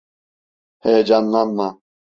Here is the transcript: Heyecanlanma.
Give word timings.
Heyecanlanma. 0.81 1.67